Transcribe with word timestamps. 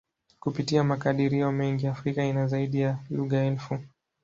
Kupitia 0.39 0.83
makadirio 0.83 1.51
mengi, 1.51 1.87
Afrika 1.87 2.23
ina 2.25 2.47
zaidi 2.47 2.81
ya 2.81 2.99
lugha 3.09 3.45
elfu. 3.45 3.79